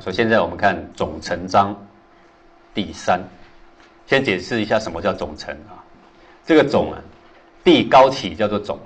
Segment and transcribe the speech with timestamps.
[0.00, 1.76] 所以现在我们看总成章
[2.74, 3.20] 第三，
[4.06, 5.82] 先解释一下什么叫总成啊？
[6.44, 6.98] 这个总啊，
[7.64, 8.78] 地高起叫做总，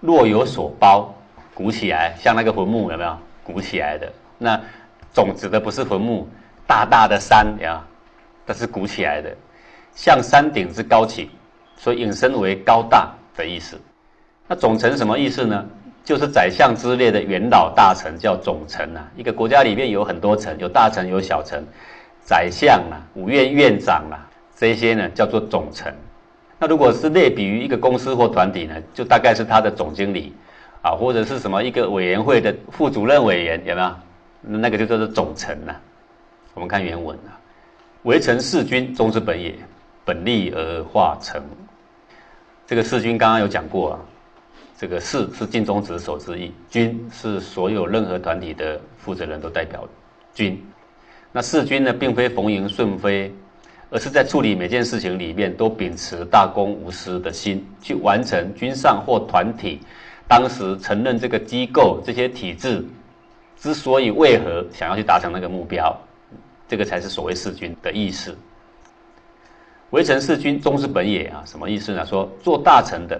[0.00, 1.12] 若有所包，
[1.54, 4.12] 鼓起来，像那个坟墓有没有鼓起来的？
[4.38, 4.60] 那
[5.12, 6.28] 总指的不是坟墓，
[6.66, 7.82] 大大的山呀，
[8.46, 9.34] 它是鼓起来的，
[9.94, 11.30] 像山顶之高起，
[11.76, 13.80] 所以引申为高大的意思。
[14.46, 15.66] 那总成什么意思呢？
[16.06, 19.10] 就是宰相之列的元老大臣叫总臣啊。
[19.16, 21.62] 一个国家里面有很多臣，有大臣有小臣，
[22.20, 24.22] 宰相啊、五院院长啊，
[24.54, 25.92] 这些呢叫做总臣。
[26.60, 30.32] 那如果是类比于一个公司或团体呢，就大概是他的总经理
[30.80, 33.90] 啊，或者是什么一个委员会的副主任委员，有没有？
[34.42, 35.74] 那个就叫做总臣呐。
[36.54, 37.34] 我们看原文啊，
[38.04, 39.52] 为臣弑君，忠之本也，
[40.04, 41.42] 本立而化成。
[42.64, 43.98] 这个弑君刚刚有讲过啊。
[44.78, 49.88] 这个士是尽忠职守之意，君是所有任何团体的负责人都代表
[50.34, 50.62] 君。
[51.32, 53.34] 那弑君呢，并非逢迎顺非，
[53.88, 59.80] 而是在处理每件事情里面都秉持大公无私的心，去完成君上或团体
[60.28, 62.84] 当时承认这个机构这些体制
[63.56, 65.98] 之所以为何想要去达成那个目标，
[66.68, 68.36] 这个才是所谓弑君的意思。
[69.88, 72.04] 为臣弑君，忠之本也啊，什么意思呢？
[72.04, 73.18] 说做大臣的。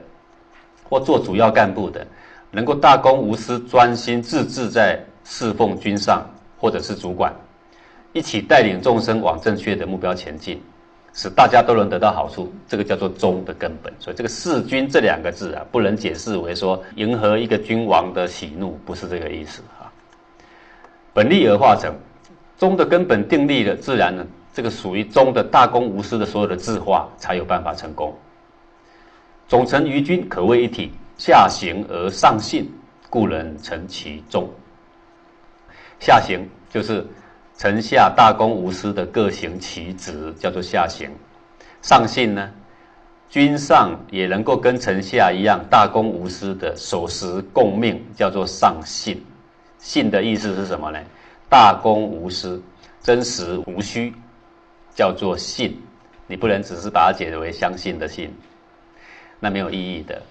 [0.88, 2.06] 或做主要干部的，
[2.50, 6.24] 能够大公无私、专心致志在侍奉君上，
[6.58, 7.34] 或者是主管，
[8.12, 10.62] 一起带领众生往正确的目标前进，
[11.12, 13.92] 使大家都能得到好处，这个叫做忠的根本。
[13.98, 19.90] 所以这个弑君这两个字啊，不能解释为说迎合一个君王的喜怒，不是这个意思啊。
[21.12, 21.94] 本立而化成
[22.58, 28.14] 忠的根本定立了，自然呢，这个属于忠的大公无私的所有的智化，才有办法成功。
[29.48, 32.68] 总臣于君可谓一体，下行而上信，
[33.08, 34.48] 故人成其中。
[36.00, 37.06] 下行就是
[37.56, 41.08] 臣下大公无私的各行其职，叫做下行。
[41.80, 42.50] 上信呢，
[43.28, 49.24] 君上也能够跟臣下一样大公无私的守时共命，叫做上信。
[49.78, 50.98] 信的意思是什么呢？
[51.48, 52.60] 大公无私，
[53.00, 54.12] 真实无虚，
[54.92, 55.80] 叫做信。
[56.26, 58.34] 你不能只是把它解读为相信的信。
[59.38, 60.22] 那没有意义的，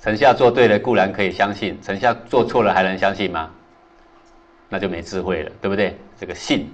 [0.00, 3.50] 臣下做对了固然可以相信，臣下做错了还能相信吗？
[4.68, 5.96] 那就没智慧了，对不对？
[6.18, 6.70] 这个信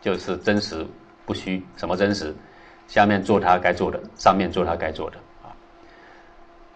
[0.00, 0.84] 就是真实
[1.24, 2.34] 不虚，什么真实？
[2.88, 5.54] 下面做他该做的，上面做他该做的啊。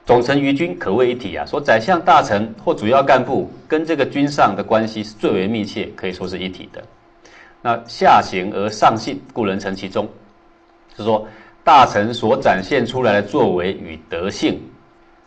[0.07, 6.83] 总臣与君可谓一体啊，说宰相大臣或主要干部跟这个君上的关系是最为密切，可以说是一体的。
[7.63, 10.09] 那下行而上信，故人成其中，
[10.97, 11.27] 是说。
[11.65, 14.61] 大臣所展现出来的作为与德性，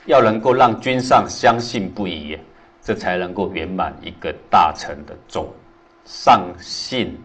[0.06, 2.38] 要能够让君上相信不疑，
[2.80, 5.52] 这才能够圆满一个大臣的忠。
[6.06, 7.18] 上信，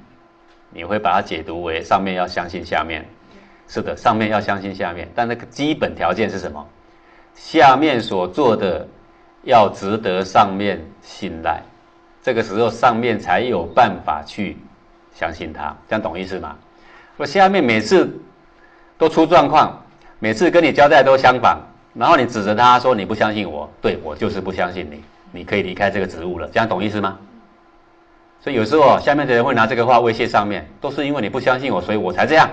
[0.70, 3.06] 你会把它解读为上面要相信下面，
[3.68, 6.66] 是的，上面要相信下面，但那个基本条件是什么？
[7.34, 8.88] 下面所做的
[9.42, 11.62] 要值得上面信赖，
[12.22, 14.56] 这个时候上面才有办法去
[15.14, 16.56] 相信他，这样懂意思吗？
[17.18, 18.10] 我下面每次。
[19.02, 19.76] 都出状况，
[20.20, 21.58] 每次跟你交代都相反，
[21.92, 25.02] 然后你指着他说你不相信我，对我就是不相信你，
[25.32, 27.18] 你可以离开这个职务了，这样懂意思吗？
[28.40, 32.48] 所以有时候下面的人会拿这个话威胁上面，都是因为你不相信我，所以我才这样，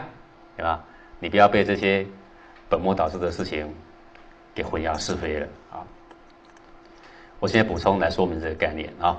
[0.57, 0.83] 对吧？
[1.19, 2.03] 你不要被这些
[2.67, 3.71] 本末倒置的事情
[4.55, 5.85] 给混淆是非了啊！
[7.39, 9.15] 我现在补充来说明这个概念啊，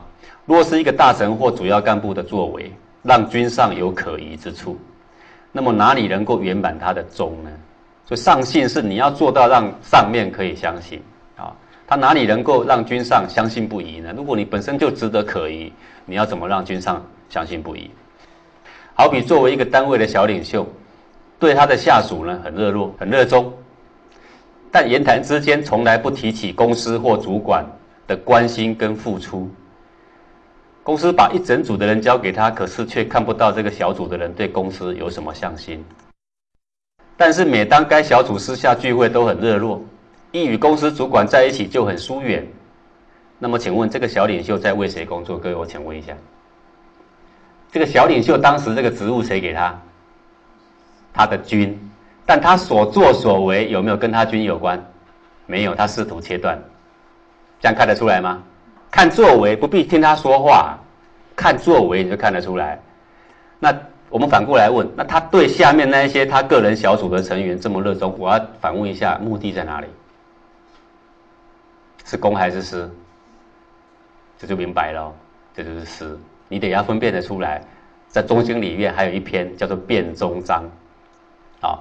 [0.46, 2.72] 如果是一个大臣或主要干部的作为，
[3.04, 4.76] 让君上有可疑之处。
[5.52, 7.50] 那么哪里能够圆满他的忠呢？
[8.06, 11.00] 所以上信是你要做到让上面可以相信
[11.36, 11.54] 啊，
[11.86, 14.12] 他哪里能够让君上相信不疑呢？
[14.16, 15.72] 如果你本身就值得可疑，
[16.06, 17.90] 你要怎么让君上相信不疑？
[18.94, 20.66] 好比作为一个单位的小领袖，
[21.38, 23.52] 对他的下属呢很热络、很热衷，
[24.70, 27.64] 但言谈之间从来不提起公司或主管
[28.06, 29.48] 的关心跟付出。
[30.90, 35.84] 公司把一整组的人交给他，可是却看不到这个小组的人对公司有什么向心。
[37.16, 39.80] 但是每当该小组私下聚会都很热络，
[40.32, 42.44] 一与公司主管在一起就很疏远。
[43.38, 45.38] 那么，请问这个小领袖在为谁工作？
[45.38, 46.12] 各位，我请问一下，
[47.70, 49.80] 这个小领袖当时这个职务谁给他？
[51.12, 51.78] 他的军，
[52.26, 54.84] 但他所作所为有没有跟他军有关？
[55.46, 56.60] 没有，他试图切断，
[57.60, 58.42] 这样看得出来吗？
[58.90, 60.78] 看作为不必听他说话，
[61.36, 62.78] 看作为你就看得出来。
[63.58, 63.74] 那
[64.08, 69.86] 我们反过来问，那他对下面那一些他个人小组的成员这么热衷，我要反问一下，目的在哪里？
[72.04, 72.90] 是公还是私？
[74.36, 75.14] 这就明白了，
[75.54, 77.62] 这就是私你得要分辨得出来，
[78.08, 80.64] 在中经里面还有一篇叫做《辩中章》，
[81.66, 81.78] 啊，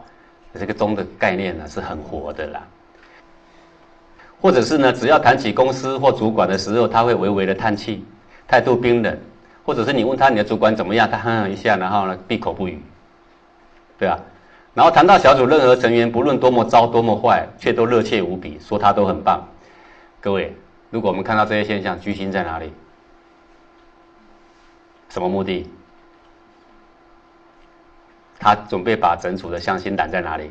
[0.54, 2.62] 这个中的概念呢是很活的啦。
[4.42, 8.06] 或者是呢，只要谈起公司或主管的时候，他会微微的叹气，
[8.48, 9.14] 态度冰冷；
[9.66, 12.82] 或者是你问他你的主管怎么样，他哼哼一下，然后呢闭口不语，
[13.98, 14.20] 对吧？
[14.74, 19.46] 然后谈到小组任何成员，不论多么糟多么坏，却都热切无比，说他都很棒。
[20.22, 20.56] 各位，
[20.90, 22.72] 如果我们看到这些现象，居心在哪里？
[25.10, 25.68] 什么目的？
[28.40, 30.50] 他准备把整组的向心胆在哪里？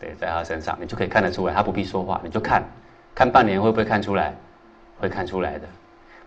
[0.00, 1.54] 对，在他身上，你就可以看得出来。
[1.54, 2.64] 他不必说话，你就看，
[3.20, 4.34] 看半年会不会看出来？
[4.98, 5.68] 会看出来的。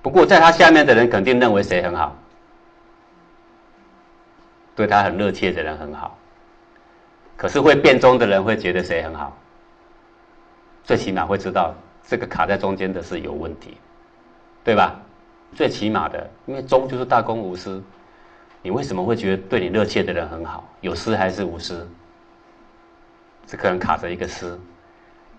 [0.03, 2.15] 不过在他下面的人肯定认为谁很好，
[4.75, 6.15] 对他很热切的人很好。
[7.35, 9.35] 可是会变中的人会觉得谁很好？
[10.83, 11.73] 最起码会知道
[12.05, 13.75] 这个卡在中间的是有问题，
[14.63, 14.95] 对吧？
[15.55, 17.83] 最起码的，因为中就是大公无私。
[18.61, 20.63] 你为什么会觉得对你热切的人很好？
[20.81, 21.89] 有私还是无私？
[23.47, 24.61] 这可能卡着一个私，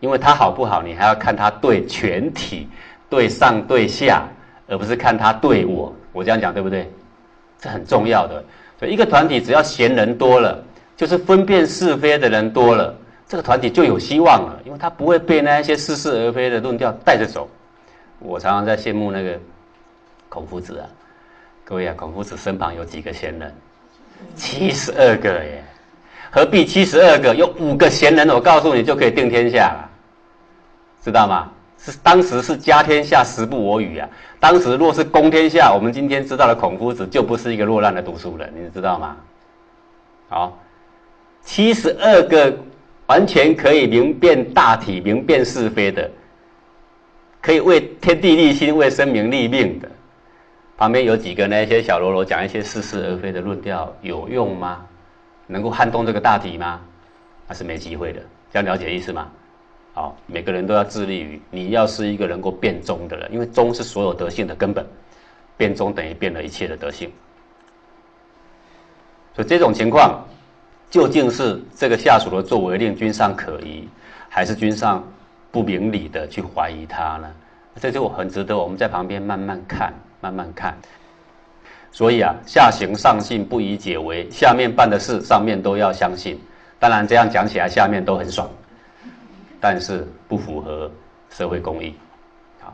[0.04, 2.68] 因为他好不好，你还要看他对全体、
[3.08, 4.28] 对上对下，
[4.68, 5.90] 而不是看他对我。
[6.12, 6.92] 我这样讲对不对？
[7.58, 8.44] 这很重要的。
[8.78, 10.62] 所以一个团体只要闲人多了，
[10.94, 12.94] 就是分辨是非的人多了，
[13.26, 17.48] 这个团体就有希望了，因为他不会被那一些似是而非的论调带着走。
[18.18, 19.40] 我常常在羡慕那个
[20.28, 20.86] 孔夫子啊，
[21.64, 23.54] 各位啊，孔夫子身旁有几个贤人？
[24.36, 25.64] 七十二个耶。
[26.30, 27.34] 何必七十二个？
[27.34, 29.90] 有五个贤人，我告诉你就可以定天下了，
[31.04, 31.50] 知道吗？
[31.76, 34.08] 是当时是家天下，时不我与啊。
[34.40, 39.16] 当时若是公天下，我们今天知道的孔夫子就不是一个落难的读书人，你知道吗？
[40.30, 40.58] 好，
[41.42, 42.56] 七十二个
[43.06, 46.10] 完全可以明辨大体、明辨是非的，
[47.42, 49.88] 可以为天地立心、为生民立命的，
[50.78, 54.86] 旁边有几个那些小喽啰讲一些似是而非的论调，有用吗？
[55.46, 56.80] 能够撼动这个大体吗？
[57.46, 58.20] 那是没机会的。
[58.50, 59.30] 这样了解意思吗？
[59.94, 64.84] 好，每个人都要致力于你要是一个能够变中的人，因为中是所有德性的根本，
[65.56, 67.12] 变中等于变了一切的德性。
[69.36, 70.26] 所以这种情况，
[70.90, 73.88] 究竟是这个下属的作为令君上可疑，
[74.28, 75.02] 还是君上
[75.52, 77.32] 不明理的去怀疑他呢？
[77.80, 80.76] 这就很值得我们在旁边慢慢看，慢慢看。
[81.92, 86.36] 所以啊，下行上信不宜解围，下面办的事上面都要相信。
[86.80, 88.50] 当然这样讲起来，下面都很爽，
[89.64, 90.90] 但是不符合
[91.30, 91.94] 社会公义，
[92.60, 92.68] 啊。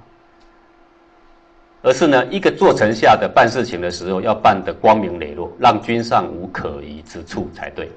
[1.82, 7.88] 而是呢，一个做臣下的办事情的时候，要办得光明磊落，让君上无可疑之处才对。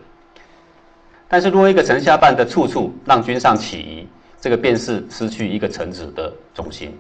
[1.28, 4.08] 但是如果一个臣下办的处处让君上起疑，
[4.40, 6.96] 这个便是失去一个臣子的忠心。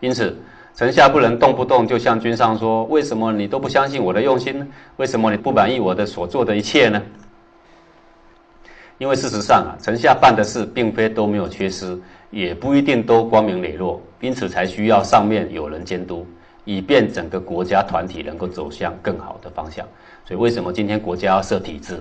[0.00, 0.36] 因此。
[0.74, 4.66] 臣下不能动不动就向君上说：“为什么你都不相信我的用心呢？
[4.96, 7.00] 为什么你不满意我的所做的一切呢？”
[9.02, 11.98] 因为事实上啊，臣下办的事并非都没有缺失，
[12.30, 16.24] 也不一定都光明磊落，因此才需要上面有人监督，
[16.64, 19.84] 以便整个国家团体能够走向更好的方向。
[20.24, 22.00] 所以，为什么今天国家要设体制？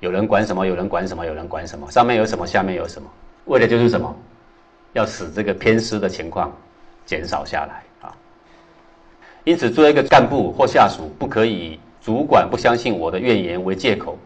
[0.00, 0.66] 有人管什么？
[0.66, 1.24] 有人管什么？
[1.24, 1.88] 有人管什么？
[1.88, 2.44] 上面有什么？
[2.44, 3.08] 下面有什么？
[3.44, 4.12] 为的就是什么？
[4.92, 6.52] 要使这个偏私的情况
[7.06, 8.12] 减少下来啊。
[9.44, 14.18] 因此，作为一个干部或下属，不可以主管不相信我的怨言为借口，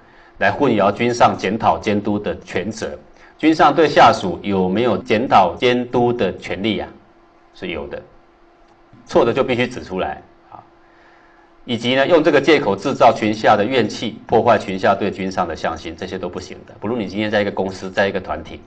[0.44, 2.90] 来混淆君上检讨监督的权责。
[3.38, 6.86] 君上对下属有没有检讨监督的权利呀？
[7.54, 8.02] 是有的，
[9.06, 10.20] 错的就必须指出来
[10.50, 10.60] 啊。
[11.64, 16.74] 以及呢，用这个借口制造群下的怨气，破坏群下对君上的相信，这些都不行的。
[16.78, 18.60] 不论你今天在一个公司，在一个团体，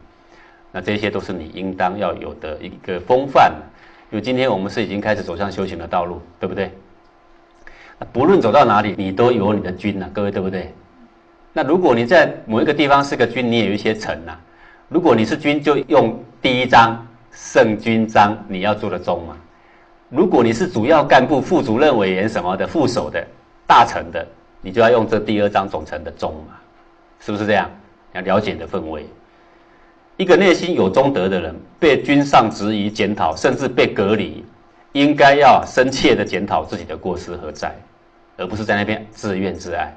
[0.72, 3.54] 那这些都是你应当要有的一个风范。
[4.10, 6.72] 因为今天我们是已经开始走向修行的道路，对不对？
[8.12, 10.74] 不论走到哪里，你都有你的君呐，各位对不对？
[11.58, 14.38] 那如果你在某一个地方是个君，你也有一些臣呐。
[14.90, 19.36] 如果你是君，就用第一章圣君章，你要做的忠嘛。
[20.10, 23.26] 如果你是主要干部、副主任委员什么的、副手的、
[23.66, 24.24] 大臣的，
[24.62, 26.54] 你就要用这第二章总臣的忠嘛，
[27.20, 27.68] 是不是这样？
[28.14, 29.04] 要了解你的氛围。
[30.16, 34.46] 一个内心有忠德的人，被君上质疑、检讨，甚至被隔离，
[34.92, 37.76] 应该要深切的检讨自己的过失何在，
[38.38, 39.92] 而不是在那边自怨自艾。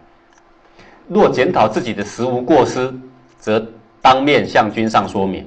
[1.13, 2.89] 若检讨自己的实无过失，
[3.41, 3.61] 则
[4.01, 5.43] 当面向君上说明；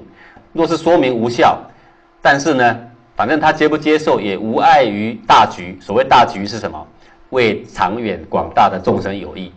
[0.52, 1.58] 若是说明无效，
[2.20, 2.78] 但是呢，
[3.16, 5.74] 反正他接不接受也无碍于大局。
[5.80, 6.86] 所谓大局是什么？
[7.30, 9.50] 为长远广大的众生有益。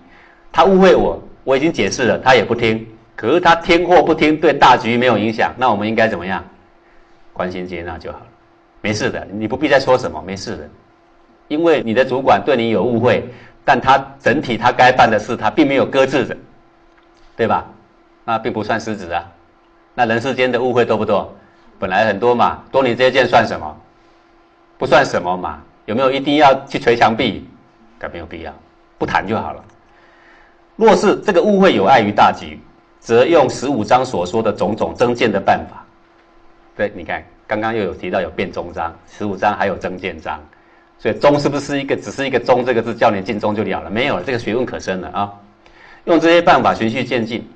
[0.50, 2.88] 他误会我，我已经解释了，他也不听。
[3.14, 5.54] 可是他听或不听，对大局没有影响。
[5.58, 6.42] 那我们应该怎么样？
[7.34, 8.26] 关心接纳就好了，
[8.80, 10.70] 没事的，你不必再说什么，没事的。
[11.50, 13.28] 因为你的主管对你有误会，
[13.68, 16.38] 但他整体他该办的事，他并没有搁置的，
[17.36, 17.66] 对吧？
[18.24, 19.22] 那并不算失职啊。
[19.94, 21.36] 那人世间的误会多不多？
[21.78, 23.78] 本来很多嘛，多你这一件算什么？
[24.78, 25.62] 不算什么嘛。
[25.84, 27.46] 有没有一定要去捶墙壁？
[28.00, 28.54] 该没有必要，
[28.98, 29.62] 不谈就好了。
[30.78, 32.58] 若是这个误会有碍于大局，
[33.02, 35.84] 则用十五章所说的种种增建的办法。
[36.74, 40.40] 对，你看刚刚又有提到有变中章，十五章还有增建章，
[41.00, 43.90] 所以中是不是一个只是一个中这个字叫你进中就了了？
[43.90, 45.34] 没有了，这个学问可深了啊！
[46.06, 47.48] 用这些办法循序渐进，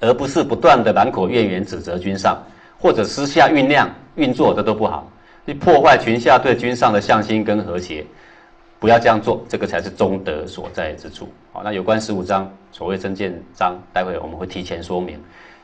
[0.00, 2.42] 而不是不断的满口怨言指责君上，
[2.78, 5.10] 或者私下酝酿运作，这都不好，
[5.46, 8.04] 去破坏群下对君上的向心跟和谐。
[8.78, 11.32] 不要这样做，这个才是中德所在之处。
[11.52, 15.18] 好，那有关十五章所谓真见章，待会我们会提前说明。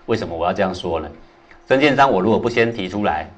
[0.07, 1.11] 为什么我要这样说呢？
[1.67, 3.29] 真见章我如果不先提出来，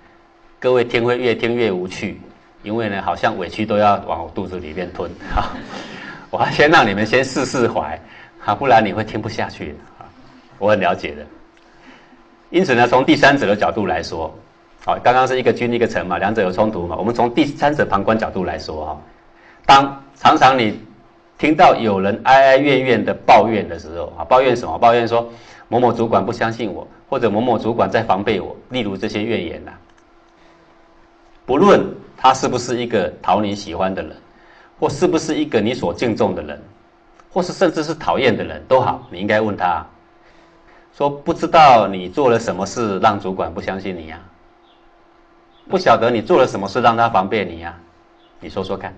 [0.61, 2.21] 各位听会越听越无趣，
[2.62, 5.11] 因为呢，好像委屈都要往我肚子里面吞。
[5.35, 5.50] 哈，
[6.31, 7.99] 我要先让你们先试试怀，
[8.45, 9.75] 啊，不然你会听不下去。
[9.99, 10.05] 啊，
[10.59, 11.26] 我很了解的。
[12.50, 14.35] 因此呢，从第三者的角度来说，
[14.85, 19.00] 好，刚刚是一个君一个臣嘛，两者有冲突嘛，我们从第三者旁观角度来说，哈。
[19.67, 20.79] 当常常你
[21.38, 24.76] 听到有人哀哀怨怨的抱怨的时候啊，抱怨什么？
[24.79, 25.31] 抱怨说
[25.69, 28.57] 某某主管不相信我，或者某某主管在防备我。
[28.69, 29.73] 例如这些怨言呐，
[31.47, 31.81] 不论
[32.22, 34.14] 他是不是一个讨你喜欢的人，
[34.78, 36.62] 或是不是一个你所敬重的人，
[37.32, 39.86] 或是甚至是讨厌的人都好，你应该问他，
[40.92, 44.20] 说不知道你做了什么事让主管不相信你呀？
[45.70, 47.74] 不晓得你做了什么事让他防备你呀？
[48.38, 48.92] 你说说看。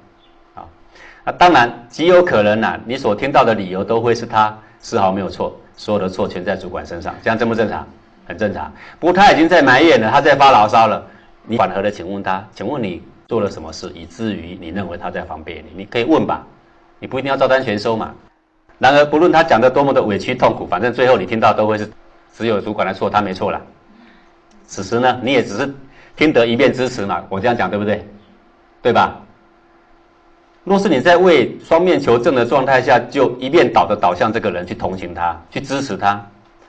[1.25, 7.87] 那当然极有可能呐，你所听到的理由都会是他丝毫没有错，所有的错全在主管身上，这样正不正常？
[8.27, 8.73] 很正常。
[8.99, 11.07] 不过他已经在埋怨了，他在发牢骚了。
[11.45, 13.03] 你缓和的请问他，请问你
[13.33, 15.79] 做了什么事，以至于你认为他在防备你？
[15.79, 16.47] 你可以问吧，
[16.99, 18.15] 你不一定要照单全收嘛。
[18.79, 21.91] 然而不论他讲的多么的委屈痛苦，反正最后你听到都会是
[22.37, 23.59] 只有主管的错，他没错了。
[24.67, 25.75] 此时呢，你也只是
[26.15, 28.07] 听得一面之词嘛，我这样讲对不对？
[28.83, 29.19] 对吧？
[30.65, 36.23] 若是你在为双面求证的状态下，就一面倒的倒向这个人去同情他，去支持他，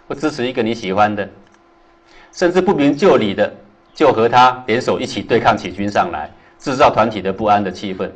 [0.07, 1.29] 或支持一个你喜欢的，
[2.31, 3.53] 甚至不明就里的
[3.93, 6.31] 就和他联手一起对抗起军上来，
[6.63, 8.09] 制造团体的不安的气氛，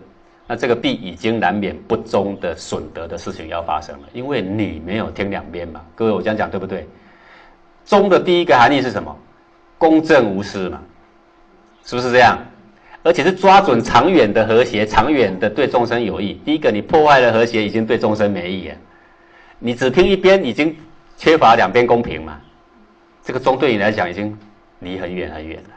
[0.47, 5.81] 那这个必已经难免不忠的损德的事情要发生了，因为你没有听两边嘛。
[5.95, 6.87] 各位，我这样讲对不对？
[7.85, 9.13] 忠的第一个含义是什么？
[9.77, 10.81] 公正无私嘛，
[11.83, 12.39] 是不是这样？
[13.03, 16.39] 而且是抓准长远的和谐，长远的对众生有益。
[16.45, 18.75] 第一个，你破坏了和谐，已经对众生没益了。
[19.59, 20.73] 你只听一边，已经
[21.17, 22.39] 缺乏两边公平嘛。
[23.25, 24.37] 这个中对你来讲已经
[24.79, 25.69] 离很远很远了。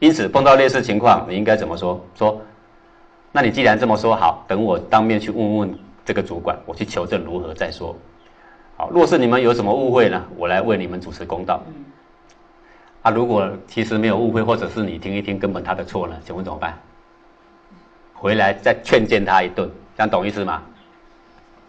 [0.00, 2.04] 因此，碰到类似情况，你应该怎么说？
[2.14, 2.40] 说，
[3.32, 7.96] 那你既然这么说，好，等我当面去问问这个主管，我去求证如何再说。
[8.76, 11.62] 好，若是你们有什么误会呢，我来为你们主持公道。
[13.02, 16.16] 啊，如果其实没有误会，或者是你听一听根本他的错呢？
[16.24, 16.78] 请问怎么办？
[18.12, 20.62] 回来再劝谏他一顿，这样懂意思吗？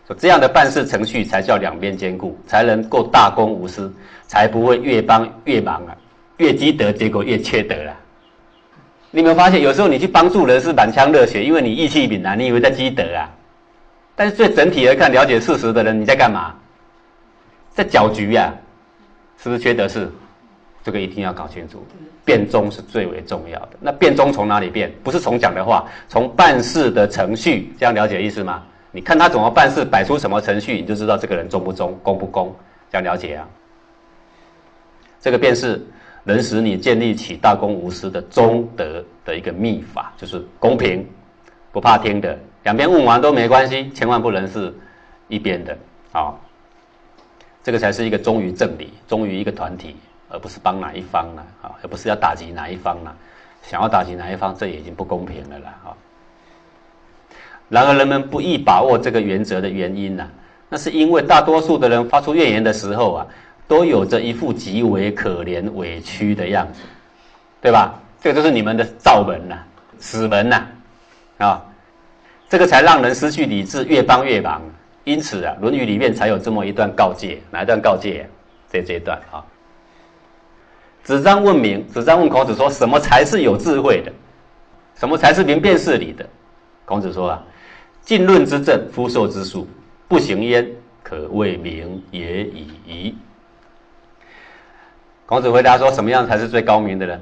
[0.07, 3.91] 说这样的办事程序才叫两边兼顾，才能够大公无私，
[4.27, 5.97] 才不会越帮越忙啊，
[6.37, 7.95] 越积德结果越缺德了。
[9.15, 13.31] 你有没有发现，有时候你去帮助人是满腔热血，因为你义气凛然，你以为在积德啊？
[14.13, 16.53] 但是最整体来看，了解事实的人，你在干嘛？
[17.73, 18.53] 在搅局呀？
[19.41, 20.11] 是不是缺德事？
[20.83, 21.81] 这个一定要搞清楚，
[22.25, 23.69] 变中是最为重要的。
[23.79, 24.91] 那变中从哪里变？
[25.01, 28.63] 不是从讲的话，从办事的程序，这样了解意思吗？
[28.91, 32.53] 你看他怎么办事，摆出什么程序，你就知道这个人忠不忠，公不公，
[32.91, 33.47] 这样了解啊。
[35.21, 35.81] 这个便是
[36.25, 41.07] 能使你建立起大公无私的忠德的一个秘法，就是公平，
[41.71, 44.73] 不怕听的，两边问完都没关系，千万不能是
[45.29, 45.77] 一边的
[46.11, 46.35] 啊。
[47.63, 49.95] 这个才是一个忠于正理，忠于一个团体。
[50.27, 51.45] 而不是帮哪一方呢？
[51.61, 53.15] 啊，而不是要打击哪一方呢？
[53.61, 55.79] 想要打击哪一方，这已经不公平了啦！
[55.85, 55.93] 啊。
[57.69, 60.27] 然而，人们不易把握这个原则的原因呢？
[60.67, 63.27] 那是因为大多数的人发出怨言的时候啊，
[63.67, 66.81] 都有着一副极为可怜委屈的样子，
[67.61, 67.99] 对吧？
[68.21, 69.57] 这个就是你们的造门呐，
[69.99, 70.65] 死门呐，
[71.37, 71.65] 啊，
[72.49, 74.61] 这个才让人失去理智，越帮越忙。
[75.03, 78.27] 因此啊，《论语》里面才有这么一段告诫，哪一段告诫？
[78.71, 79.45] 这这段啊。
[81.03, 84.11] 子张问明，子张问孔子说：“什么才是有智慧的？
[84.95, 86.27] 什么才是明辨事理的？”
[86.85, 87.43] 孔子说：“啊，
[88.01, 89.67] 尽论之政，夫受之术，
[90.07, 90.67] 不行焉，
[91.03, 93.15] 可谓明也已矣。”
[95.27, 97.19] 孔子回答说：“什么样才是最高明的呢？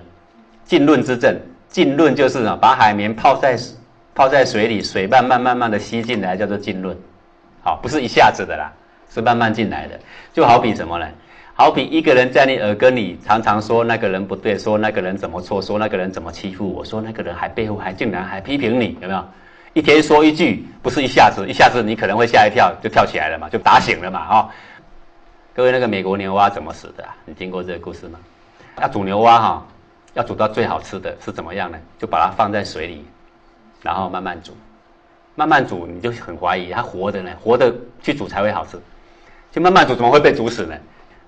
[0.65, 3.57] 浸润之政，浸润就是啊，把海绵泡在
[4.13, 6.97] 泡在水里，水慢慢慢慢的吸进来，叫做浸润。
[7.61, 8.73] 好，不是一下子的啦，
[9.09, 9.97] 是慢慢进来的。
[10.33, 11.07] 就好比什么呢？
[11.53, 19.23] 好比一个人在你耳根里常常说那个人不对，说那个人怎么错，说那个人怎么欺负我，说那个人还背后还竟然还批评你，有没有？
[19.71, 24.49] 一天说一句，不是一下子，一下子你可能会吓一跳，就跳起来了嘛，就打醒了嘛，啊！
[25.55, 27.07] 各位，那个美国牛蛙怎么死的？
[27.25, 28.17] 你听过这个故事吗？
[28.81, 29.67] 要煮牛蛙哈，
[30.15, 31.77] 要煮到最好吃的是怎么样呢？
[31.99, 33.05] 就把它放在水里，
[33.83, 34.57] 然后慢慢煮，
[35.35, 38.79] 慢慢煮，你就很怀疑它活的呢，活的去煮才会好吃，
[39.51, 40.75] 就慢慢煮怎么会被煮死呢？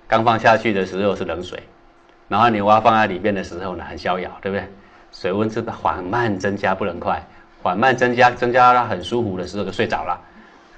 [0.07, 1.61] 刚放下去的时候是冷水，
[2.27, 4.67] 然后牛蛙放在里面的时候呢，很逍遥，对不对？
[5.11, 7.23] 水温是缓慢增加，不能快，
[7.61, 10.19] 缓慢增加，增加到很舒服的时候就睡着了。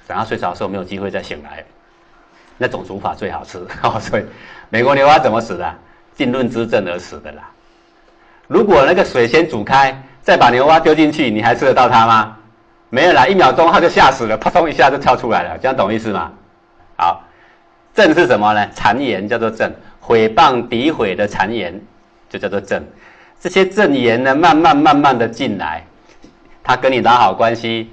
[0.06, 1.64] 等它睡着的时候，没有机会再醒来。
[2.58, 3.98] 那种煮法最好吃 哦。
[3.98, 4.24] 所以，
[4.68, 5.74] 美国牛蛙怎么死的？
[6.14, 7.48] 浸润之症而死的啦。
[8.46, 12.36] 如果那个水先煮开，再把牛蛙丢进去，你还吃得到它吗？
[12.90, 15.56] 没有啦，一秒钟它就吓死了，扑通一下就跳出来了。
[15.58, 16.32] 这样懂意思吗？
[16.96, 17.24] 好。
[17.94, 18.68] 正是什么呢？
[18.76, 21.80] 谗言叫做正，毁谤诋毁的谗言
[22.30, 22.80] 就叫做正。
[23.40, 25.84] 这些正言呢，慢慢慢慢的进来，
[26.62, 27.90] 他跟你打好关系，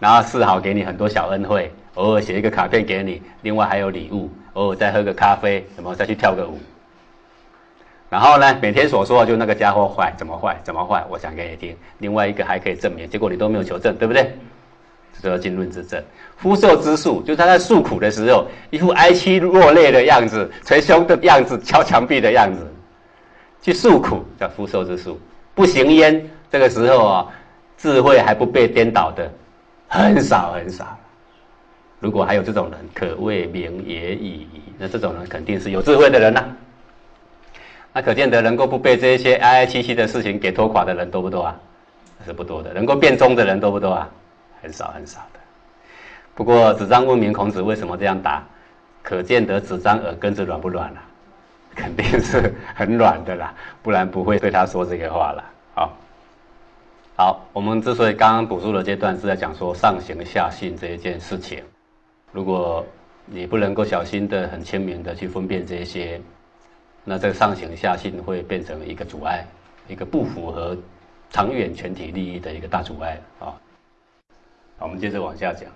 [0.00, 6.58] 然后示好给你很多小恩惠，偶尔写一个卡片给你，另外还有礼物，偶尔再喝个咖啡，什么再去跳个舞。
[8.08, 11.76] 然后呢，每天所说的就那个家伙坏，怎么坏，怎么坏，我讲给你听。
[11.98, 14.32] 另外一个还可以证明，结果你都没有求证，对不对？
[15.20, 16.02] 这叫浸润之症。
[16.36, 22.66] 夫受之诉，就是他在诉苦的时候，一副哀戚落泪的样子，捶胸的样子，敲墙壁的样子，
[23.62, 25.18] 去诉苦，叫夫受之诉。
[25.54, 27.26] 不行焉，这个时候啊，
[27.78, 29.32] 智慧还不被颠倒的，
[29.88, 30.86] 很少很少。
[31.98, 34.46] 如果还有这种人，可谓名也已。
[34.78, 36.44] 那这种人肯定是有智慧的人呐。
[37.92, 41.56] 那可见得能够不被这些哀哀戚戚的事情给拖垮的人多不多啊？
[42.24, 42.74] 是不多的。
[42.74, 44.08] 能够变忠的人多不多啊？
[44.62, 45.40] 很少很少的。
[46.34, 48.44] 不过子张问明孔子为什么这样答，
[49.02, 51.02] 可见得子张耳根子软不软啊？
[51.74, 55.44] 肯定是很软的啦，不然不会对他说这个话了。
[55.74, 55.96] 好，
[57.16, 61.62] 好，我们之所以刚刚补述的阶段是在讲说上行下信这一件事情。
[62.32, 62.84] 如果
[63.24, 66.20] 你不能够小心的、很清明的去分辨这些，
[67.04, 69.46] 那这个上行下信会变成一个阻碍，
[69.88, 70.76] 一个不符合
[71.30, 73.54] 长远全体利益的一个大阻碍啊。
[74.78, 75.70] 我们接着往下讲。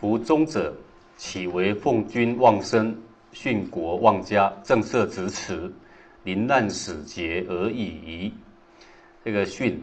[0.00, 0.74] 夫忠者，
[1.16, 2.94] 岂为奉君忘身、
[3.32, 5.72] 殉国忘家、正色直辞、
[6.24, 8.34] 临难使节而已矣？
[9.24, 9.74] 这个殉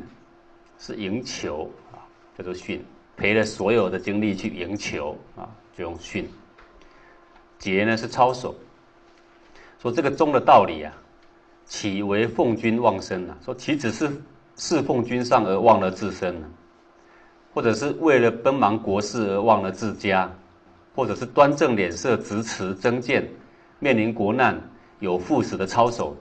[0.77, 2.05] 是赢球啊，
[2.37, 2.79] 叫做殉，
[3.23, 6.29] 赔了所有的精力去赢球啊，就用训。
[7.57, 8.53] 节呢是操守。
[9.81, 10.91] 说这个忠的道理啊，
[11.63, 13.38] 岂为奉君忘身啊？
[13.41, 14.12] 说岂只是
[14.57, 16.49] 侍奉君上而忘了自身呢？
[17.53, 20.29] 或者是为了奔忙国事而忘了自家，
[20.93, 23.25] 或者是端正脸色直持增谏，
[23.79, 24.62] 面临国难
[24.99, 26.13] 有赴死的操守，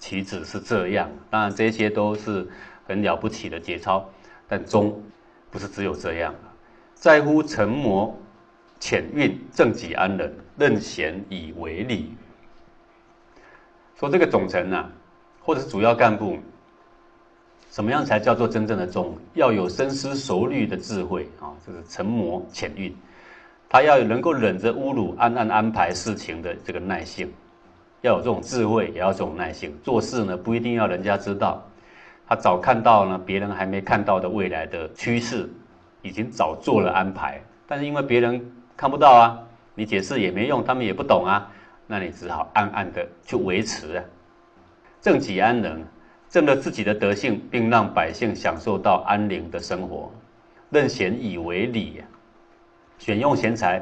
[0.00, 1.08] 岂止是这样？
[1.30, 2.44] 当然这些都是
[2.88, 4.04] 很了不起的节操，
[4.48, 5.00] 但终
[5.54, 6.34] 不是只有这样
[6.96, 8.12] 在乎沉磨
[8.80, 12.12] 浅运，正己安人，任贤以为礼。
[13.96, 14.90] 说这个总臣呐，
[15.40, 16.36] 或者是主要干部。
[17.70, 19.16] 什么样才叫做真正的忠？
[19.34, 22.92] 要有深思熟虑的智慧啊，就是沉磨浅运。
[23.68, 27.32] 他要能够忍着侮辱，暗暗安排事情的这个耐性，
[28.00, 29.72] 要有这种智慧，也要这种耐性。
[29.84, 31.64] 做事呢，不一定要人家知道，
[32.26, 35.48] 他早看到呢别人还没看到的未来的趋势，
[36.02, 37.40] 已经早做了安排。
[37.66, 39.38] 但是因为别人看不到啊，
[39.74, 41.50] 你解释也没用，他们也不懂啊，
[41.86, 44.04] 那你只好暗暗的去维持啊，
[45.00, 45.84] 正己安人。
[46.30, 50.10] 正了自己的德性，并让百姓享受到安宁的生活，
[50.68, 52.02] 任贤以为礼，
[52.98, 53.80] 选用贤才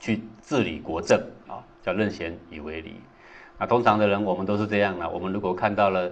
[0.00, 2.96] 去治理国政啊，叫任贤以为礼。
[3.56, 5.08] 那通常的人，我们都是这样的。
[5.08, 6.10] 我们如果看到了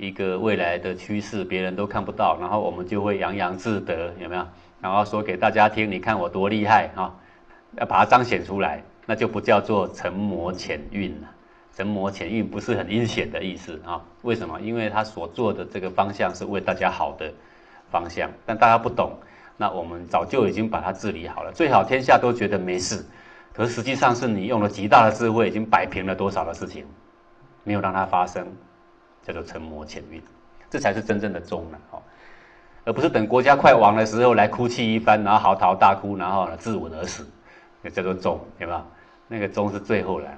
[0.00, 4.46] 一个未来的趋势，别人都看不到，然后我们就会洋洋自得，有没有？
[4.80, 7.14] 然后说给大家听，你看我多厉害啊，
[7.76, 11.28] 要把它彰显出来，那就不叫做沉磨浅运了。
[11.76, 14.02] 沉磨浅运不是很阴险的意思啊？
[14.22, 14.58] 为什么？
[14.62, 17.30] 因为他所做的这个方向是为大家好的
[17.90, 19.12] 方向，但大家不懂，
[19.58, 21.52] 那我们早就已经把它治理好了。
[21.52, 23.04] 最好天下都觉得没事，
[23.52, 26.86] 可实际上是你用了极大的智慧，已经摆平了多少的事情，
[27.64, 28.46] 没有让它发生，
[29.22, 30.22] 叫做沉磨浅运，
[30.68, 32.02] 这才是真正的忠了哦，
[32.84, 37.26] 而不是等国家快亡的时候来哭泣一番，然后嚎啕大哭，然后呢自刎而死，
[37.82, 38.82] 那叫做忠，有没有？
[39.28, 40.36] 那个忠是最后来。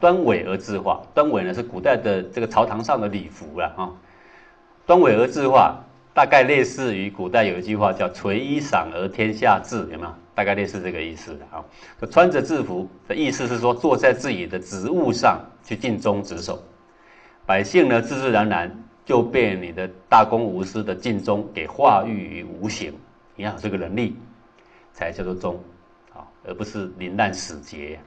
[0.00, 3.92] 端尾而自化，端尾呢是古代的这个朝堂上的礼服了啊。
[4.86, 5.76] 端尾而自化，
[6.14, 10.14] 大概类似于古代有一句话叫“垂衣裳而天下治”，有没有？
[10.34, 11.62] 大概类似这个意思的啊。
[12.10, 16.58] 穿着制服的意思是说，坐在自己的职务上去尽忠职守，
[17.46, 18.70] 百姓呢自自然然
[19.04, 22.94] 就被你的大公无私的尽忠给化育于无形。
[23.34, 24.16] 你要有这个能力，
[24.92, 25.58] 才叫做忠
[26.12, 27.98] 啊，而不是临难死节。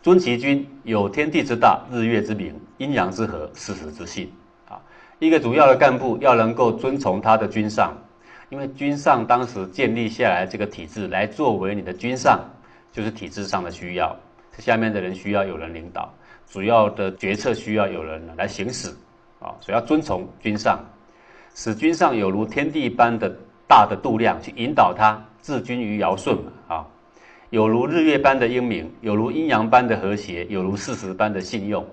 [0.00, 4.30] 尊其君，有天地之大，日月之明，阴阳之和，事实之性。
[4.68, 4.80] 啊，
[5.18, 7.92] 一个主要的干部要能够遵从他的君上，
[8.48, 12.40] 因为君上当时建立下来这个体制来作为你的君上，
[12.92, 14.16] 就是体制上的需要，
[14.58, 16.10] 下面的人需要有人领导，
[16.50, 18.88] 主要的决策需要有人来行使。
[19.40, 20.80] 啊，所以要遵从君上，
[21.54, 23.32] 使君上有如天地般的
[23.68, 26.52] 大的度量去引导他，治君于尧舜嘛。
[26.66, 26.86] 啊。
[27.50, 31.86] 有如日月般的英明，有如阴阳般的和谐，有如事实般的信用。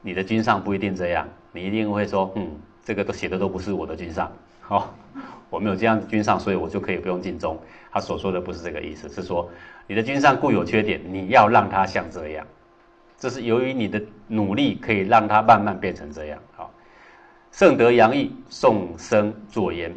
[0.00, 2.50] 你的君上不一定这样，你一定会说，嗯，
[2.84, 4.30] 这个都写的都不是我的君上。
[4.60, 4.92] 好，
[5.48, 7.56] 我没有这样的君上，所以我就可以不用尽忠。
[7.92, 9.48] 他所说的不是这个意思，是说
[9.86, 12.44] 你的君上固有缺点，你要让他像这样。
[13.22, 16.42] 这是由于你的努力，可以让他慢慢变成这样。
[16.56, 16.74] 好，
[17.52, 19.94] 圣德洋溢，众生作焉。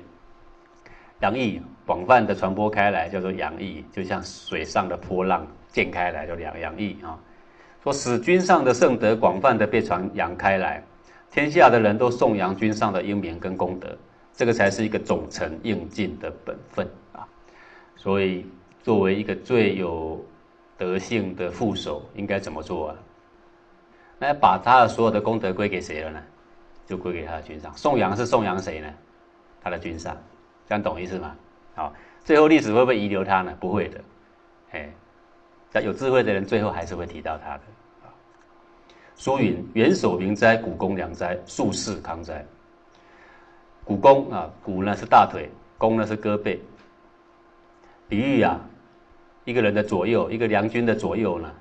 [1.22, 1.60] 洋溢。
[1.88, 7.18] 广泛的传播开来，叫做洋溢，就像水上的波浪溅开来，叫两洋溢啊。
[7.84, 10.84] 说使君上的圣德广泛的被传扬开来，
[11.32, 13.98] 天下的人都颂扬君上的英明跟功德，
[14.34, 17.28] 这个才是一个总臣应尽的本分啊。
[17.96, 18.46] 所以，
[18.84, 20.24] 作为一个最有
[20.78, 22.96] 德性的副手，应该怎么做啊？
[24.18, 26.24] 那把他的所有的功德归给谁了呢？
[26.86, 27.76] 就归给他的君上。
[27.76, 28.88] 颂扬是颂扬谁呢？
[29.62, 30.16] 他的君上，
[30.68, 31.36] 这样懂意思吗？
[31.76, 33.56] 好，最后历史会不会遗留他呢？
[33.60, 34.02] 不会的，
[34.72, 34.90] 哎，
[35.82, 37.64] 有智慧的人最后还是会提到他的。
[38.04, 38.08] 啊
[39.16, 42.46] 苏云：元首明哉，古公良哉，术士康哉。
[43.84, 46.58] 古公啊，古呢是大腿，公呢是胳膊。
[48.08, 48.60] 比喻啊，
[49.44, 51.52] 一个人的左右，一个良军的左右呢，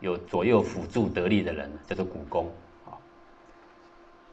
[0.00, 2.46] 有左右辅助得力的人，叫做股肱
[2.84, 2.92] 啊。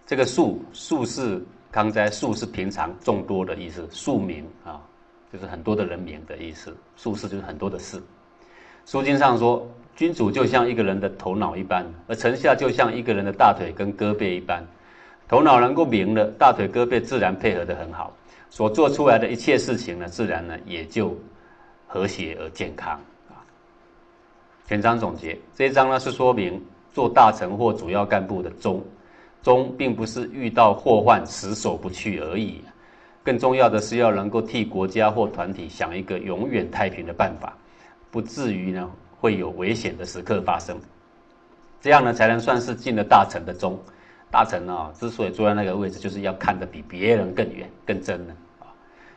[0.05, 4.81] 这个术术士康哉，术是平常众多的意思，庶民啊。
[5.31, 7.99] 就是很多的人民的意思，术士就是很多的事。
[8.85, 14.63] 书经上说，君主就像一个人的头脑一般，而臣下就像一个人的大腿跟胳膊一般。
[15.27, 18.15] 头脑能够明了，大腿胳膊自然配合的很好，
[18.51, 21.17] 所做出来的一切事情呢，自然呢也就
[21.87, 23.01] 和谐而健康
[24.65, 28.81] 全章总结，这一章呢是说明做大臣或主要干部的忠，
[29.41, 32.61] 忠并不是遇到祸患死守不去而已。
[33.23, 37.55] 更重要的是要能够替国家或团体想一个永远太平的办法，
[38.09, 40.77] 不至于呢会有危险的时刻发生，
[41.81, 43.77] 这样呢才能算是尽了大臣的忠。
[44.31, 48.33] 大臣啊，之所以坐在那个位置，就是要看得比别人更远、更真呢。
[48.59, 48.65] 啊，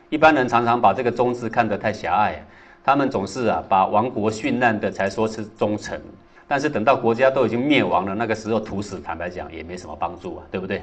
[0.09, 2.45] 一般人常常把这个忠字看得太狭隘，
[2.87, 6.01] 他们总是啊把亡国殉难的才说是忠臣，
[6.47, 10.81] 但是等到国家都已经灭亡了，那个时候图死，坦白讲也没什么帮助啊，对不对？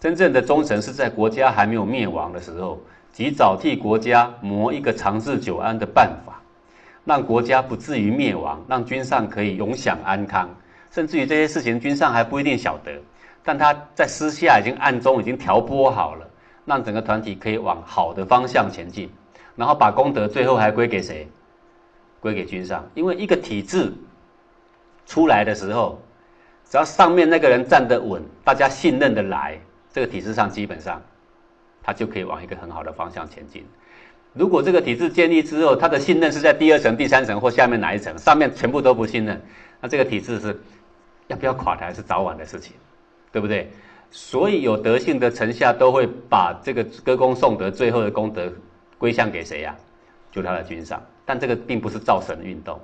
[0.00, 2.80] 真正的忠臣是在国家还没有灭亡的时候，
[3.12, 6.40] 及早替国家谋一个长治久安的办法，
[7.04, 10.48] 让国家不至于灭亡，让君上可以永享安康。
[10.90, 12.98] 甚至于这些事情，君上还不一定晓得，
[13.44, 16.26] 但他在私下已经暗中已经调拨好了，
[16.64, 19.06] 让整个团体可以往好的方向前进，
[19.60, 21.28] 然后把功德最后还归给谁？
[22.18, 22.82] 归给君上。
[22.94, 23.92] 因为一个体制
[25.04, 26.00] 出来的时候，
[26.64, 29.60] 只要上面那个人站得稳，大家信任的来。
[29.92, 31.02] 这个体制上基本上，
[31.82, 33.62] 他就可以往一个很好的方向前进。
[34.32, 39.38] 如果这个体制建立之后，他的信任是在第二层、第三层或下面哪一层，上面全部都不信任，
[39.78, 40.58] 那这个体制是
[41.26, 42.72] 要不要垮台是早晚的事情，
[43.30, 43.70] 对不对？
[44.10, 48.50] 所以有德性的臣下都会把这个歌功颂德最后的功德
[49.00, 49.74] 归向给谁呀？
[50.30, 51.02] 就他的君上。
[51.24, 52.78] 但这个并不是造神运动，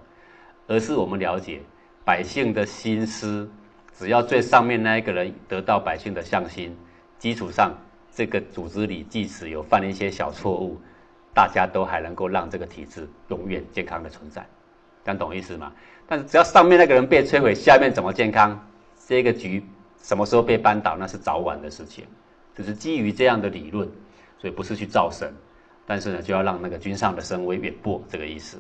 [0.67, 1.61] 而是我们了解
[2.05, 3.47] 百姓的心思，
[3.93, 6.75] 只要最上面那一个人得到百姓的向心。
[7.19, 7.75] 基础上，
[8.15, 10.81] 这个组织里即使有犯了一些小错误，
[11.35, 14.47] 大家都还能够让这个体制永远健康的存在，
[15.05, 15.73] 讲懂意思吗？
[16.07, 18.59] 但是只要上面那个人被摧毁，下面怎么健康？
[19.07, 19.65] 这个局
[20.03, 22.05] 什么时候被扳倒，那是早晚的事情。
[22.55, 23.87] 只是基于这样的理论，
[24.39, 25.35] 所以不是去造神，
[25.87, 28.59] 但是呢，就要让那个君上的声威远播，这个意思。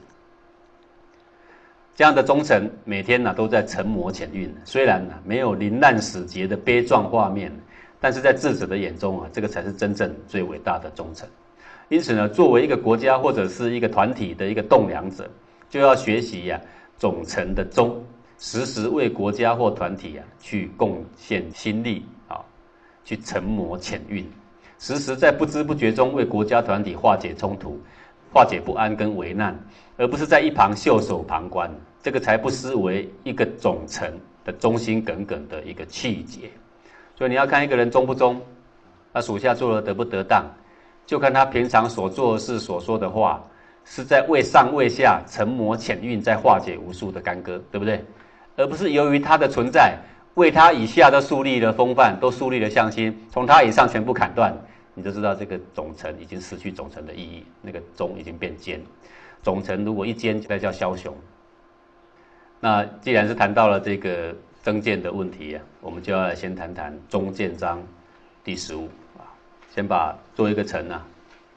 [1.94, 7.52] 这样的忠臣每天呢都在沉磨潜运，虽然呢没有临难死节的悲壮画面。
[7.98, 11.26] 但是在智者的眼中啊，这个才是真正最伟大的忠诚。
[11.88, 15.28] 因此呢，作为一个国家或者是一个团体的一个栋梁者，
[15.70, 16.60] 就要学习呀
[16.98, 18.04] 总臣的忠，
[18.38, 22.44] 时时为国家或团体啊去贡献心力啊，
[23.02, 24.30] 去沉磨潜运，
[24.78, 27.80] 时时在不知不觉中为国家团体化解冲突、
[28.32, 29.58] 化解不安跟危难，
[29.96, 31.70] 而不是在一旁袖手旁观。
[32.02, 34.12] 这个才不失为一个总臣
[34.44, 36.50] 的忠心耿耿的一个气节。
[37.16, 38.40] 所以你要看一个人忠不忠，
[39.12, 40.44] 他属下做的得不得当，
[41.04, 43.42] 就看他平常所做的事、所说的话，
[43.84, 48.04] 是在为上为下、沉磨浅运，在化解无数的干戈，对不对？
[48.56, 49.98] 而不是由于他的存在。
[50.36, 54.54] 为他以下都树立了风范，都树立了向心，从他以上全部砍断，
[54.92, 58.78] 你就知道这个总臣已经失去总臣的意义，那个忠已经变奸。
[59.42, 61.16] 总臣如果一奸，那叫枭雄。
[62.60, 67.78] 那既然是谈到了这个增建的问题啊，我们就要先谈谈《中建章》
[68.44, 69.24] 第十五啊，
[69.74, 71.02] 先把做一个臣啊，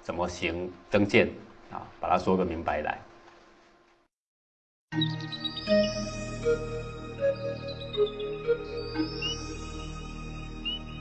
[0.01, 1.27] 怎么行增建
[1.69, 2.97] 啊，把它说个明白来。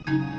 [0.08, 0.37] Thank you.